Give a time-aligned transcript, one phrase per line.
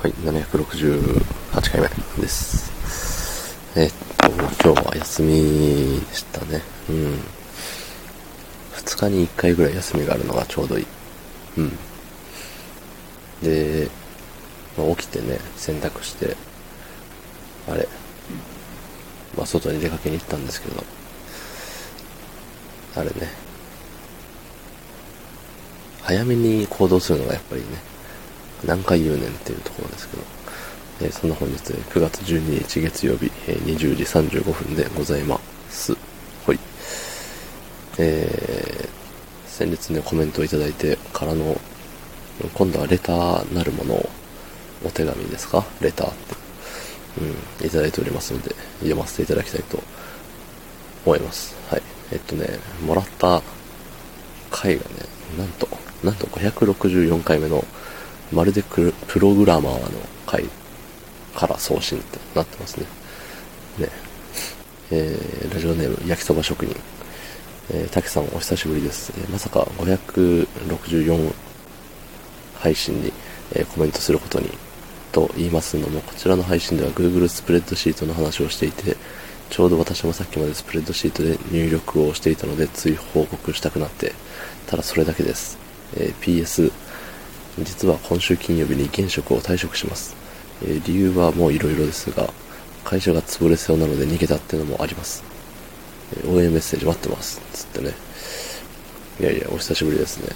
[0.00, 1.88] はい、768回目
[2.22, 3.52] です。
[3.76, 6.62] えっと、今日は休みでしたね。
[6.88, 7.18] うん。
[8.76, 10.86] 2日に1回ぐらい休みがあるのがちょうどいい。
[11.56, 11.76] うん。
[13.42, 13.88] で、
[14.76, 16.36] まあ、起きてね、洗濯して、
[17.68, 17.88] あれ、
[19.36, 20.84] まあ、外に出かけに行ったんですけど、
[22.94, 23.32] あれね、
[26.02, 27.66] 早めに行動するのがやっぱりね、
[28.64, 30.22] 何回言うねんっていうところですけど、
[31.02, 35.40] えー、そんな本日、9月12日月曜日、えー、20時35分でございま
[35.70, 35.96] す。
[36.44, 36.58] ほい。
[37.98, 41.60] えー、先日ね、コメントをいただいてからの、
[42.54, 44.08] 今度はレターなるものを、
[44.84, 45.64] お手紙ですか？
[45.80, 46.34] レターって。
[47.60, 49.82] うん、いただいておりますので、読ませていただきたいと
[51.04, 51.56] 思います。
[51.68, 51.82] はい。
[52.12, 53.42] えっとね、もらった
[54.50, 54.90] 回がね、
[55.36, 55.68] なんと、
[56.04, 57.64] なんと564回目の
[58.32, 60.44] まるでプログラマーの回
[61.34, 62.86] から送信ってなってますね。
[63.78, 63.88] ね。
[64.90, 66.74] えー、ラジオネーム、焼きそば職人。
[67.70, 69.12] えー、竹さんお久しぶりです。
[69.16, 71.32] えー、まさか564
[72.60, 73.12] 配信に、
[73.52, 74.50] えー、コメントすることに、
[75.12, 78.96] と言いますのも、こちらの配信では Google スプレッドシートの話をしていて、
[79.50, 84.12] ちょうど私もさっきまでスプレッドシートで入力をしていたので、つい報告したくなって、
[84.66, 85.58] ただそれだけです。
[85.96, 86.72] えー、PS、
[87.64, 90.16] 実は今週金曜日に現職を退職します。
[90.62, 92.32] えー、理由はもう色々ですが、
[92.84, 95.22] 会社が潰れそうなので逃げたっていうのもあります。
[96.16, 97.40] えー、応援メッセージ待ってます。
[97.52, 97.94] つってね。
[99.20, 100.28] いやいや、お久しぶりですね。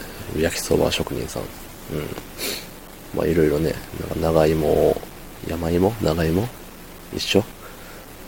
[0.43, 1.43] 焼きそば職人さん。
[1.43, 1.49] うん。
[3.15, 5.01] まあいろいろね、なんか長芋
[5.49, 5.93] 山芋？
[6.03, 6.49] 長芋？
[7.15, 7.45] 一緒？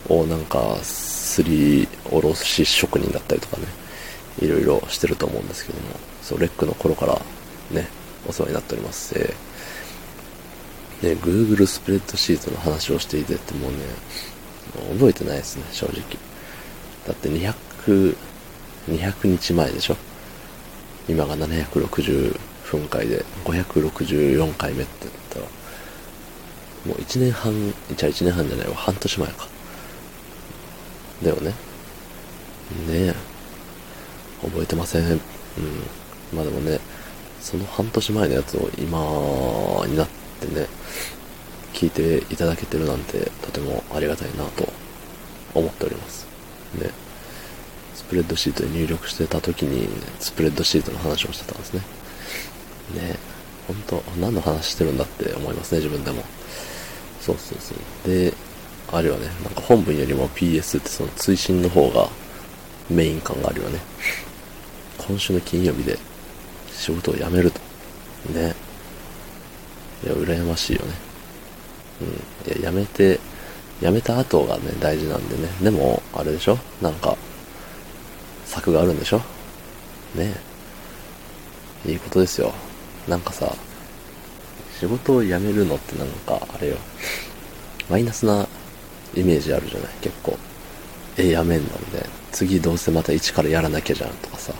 [0.08, 3.66] をなんか、すりおろし職人だったりとかね、
[4.40, 5.86] いろいろしてると思うんですけども、
[6.22, 7.20] そう、レックの頃から
[7.70, 7.88] ね、
[8.26, 9.14] お世話になっております。
[9.16, 13.78] えー、ね、Google スプレッドシートの話をしていてってもうね、
[14.94, 16.00] 覚えてないですね、正直。
[17.06, 18.16] だって200、
[18.88, 19.96] 200日前でしょ？
[21.08, 25.46] 今が760分回で564回目って言ったら、
[26.86, 29.48] もう1年半、じゃあ1年半じゃないわ、半年前か。
[31.22, 31.50] だよね。
[31.50, 31.54] ね
[32.88, 33.14] え。
[34.42, 35.02] 覚えてません。
[35.12, 35.20] うん。
[36.32, 36.80] まあでもね、
[37.44, 38.98] その半年前のやつを今
[39.86, 40.08] になっ
[40.40, 40.66] てね、
[41.74, 44.66] 聞いていただけてるなんてとてもありがたいなと
[45.54, 46.26] 思っております。
[46.80, 46.88] ね。
[47.94, 49.90] スプレッドシートで入力してた時に、
[50.20, 51.80] スプレッドシートの話をしてたんですね。
[52.94, 53.16] ね。
[53.68, 56.24] ほんと、何の話してるんだって思いますね、自分でも。
[57.20, 58.10] そうそうそう。
[58.10, 58.32] で、
[58.90, 62.08] あれはね、なんか本文よりも PS ってその追伸の方が
[62.88, 63.80] メイン感があるよね。
[64.96, 65.98] 今週の金曜日で
[66.76, 67.60] 仕事を辞めると。
[68.32, 68.54] ね。
[70.04, 70.92] いや、羨ましいよね。
[72.46, 72.60] うん。
[72.60, 73.18] いや、辞めて、
[73.80, 75.48] 辞めた後がね、大事なんでね。
[75.62, 76.58] でも、あれでしょ？
[76.82, 77.16] なんか、
[78.46, 79.20] 策があるんでしょ？
[80.14, 80.34] ね
[81.86, 82.52] いいことですよ。
[83.08, 83.54] なんかさ、
[84.78, 86.76] 仕事を辞めるのってなんか、あれよ、
[87.88, 88.46] マイナスな
[89.14, 89.88] イメージあるじゃない？
[90.00, 90.38] 結構。
[91.16, 91.66] え、辞めんの？
[91.78, 92.08] みたいな。
[92.32, 94.52] 次どうせまた一からやらなきゃじゃんとかさ。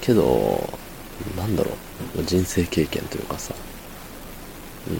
[0.00, 0.68] けど、
[1.36, 1.70] なんだろ
[2.18, 3.54] う、人生経験というかさ、
[4.88, 4.94] うん。
[4.96, 4.98] い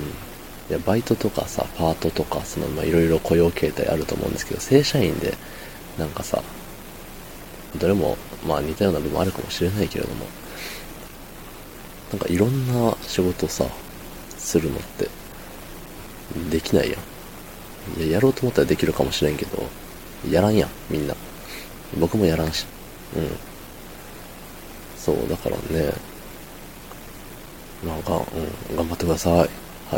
[0.73, 5.37] や、バイトとかさ、パートとか、その、ま、いろいろ雇用形態あると思うんですけど、正社員で、
[5.99, 6.43] なんかさ、
[7.77, 8.17] どれも、
[8.47, 10.27] まあ似たような部分あるかもしれないけれども、
[12.11, 13.65] なんかいろんな仕事さ、
[14.39, 15.09] するのって、
[16.51, 16.97] できないや
[17.97, 18.01] ん。
[18.01, 19.63] いや、やろうと思ったらできるかもしれんけど、
[20.31, 21.15] やらんやん、みんな。
[21.99, 22.67] 僕もやらんし。
[23.17, 23.50] うん。
[25.03, 25.93] そう、だからね、
[27.87, 28.23] なんか、
[28.71, 29.35] うん、頑張ってください。
[29.35, 29.47] は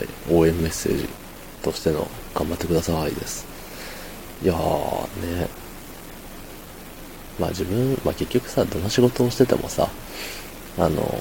[0.01, 0.09] い。
[0.31, 1.09] 応援メッセージ
[1.63, 3.45] としての、頑張ってくださいです。
[4.43, 5.49] いやー、ね。
[7.41, 9.89] まあ自分、まあ結局さ、どの仕事をしててもさ、
[10.79, 11.19] あの、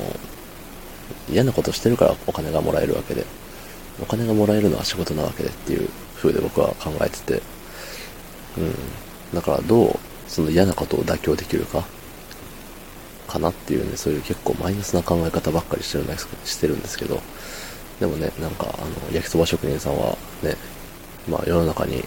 [1.30, 3.25] 嫌なことしてるからお金がもらえるわけで、
[4.00, 7.41] お金がもらえるのは仕事なわけでっていう風で僕は考えてて、
[8.58, 8.76] うん。
[9.34, 11.84] だからどう、その嫌なことを妥協できるか。
[13.31, 17.22] かなっていうね、そういう結構マイナスな考え方ばっかりしてるんですしてるんですけど、
[17.99, 20.55] でもね、なんか、あの、焼きそば職人さんはね、
[21.29, 22.03] まあ世の中に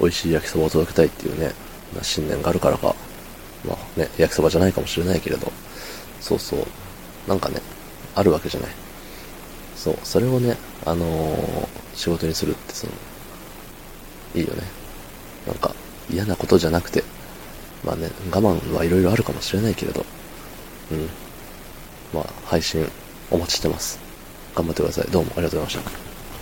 [0.00, 1.52] 美味しい焼きそばを届けたいっていうね、
[1.94, 2.94] ま信念があるからか、
[3.66, 5.52] まあね、焼きそばじゃないかもしれないけれど、
[6.20, 6.64] そうそう、
[7.28, 7.60] なんかね、
[8.14, 8.70] あるわけじゃない。
[9.76, 10.56] そう、それをね、
[10.86, 12.92] あのー、仕事にするってその、
[14.34, 14.62] いいよね。
[15.46, 15.74] なんか、
[16.10, 17.04] 嫌なことじゃなくて、
[17.84, 20.06] まあね、我慢はいろいろあるかもしれないけれど、
[20.90, 21.08] うん。
[22.12, 22.88] まあ、配信
[23.30, 23.98] お待ちしてます。
[24.54, 25.10] 頑張ってください。
[25.10, 26.13] どうもありがとうございました。